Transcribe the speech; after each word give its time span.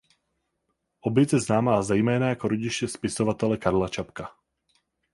Obec 1.05 1.33
je 1.33 1.39
známá 1.39 1.81
zejména 1.81 2.29
jako 2.29 2.47
rodiště 2.47 2.87
spisovatele 2.87 3.57
Karla 3.57 3.87
Čapka. 3.87 4.31